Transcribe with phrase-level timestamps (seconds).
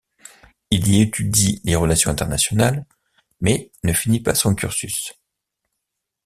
[0.71, 2.87] Il y étudie les relations internationales
[3.39, 5.13] mais ne finit pas son cursus.